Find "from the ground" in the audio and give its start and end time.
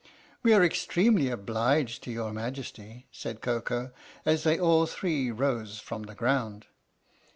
5.79-6.65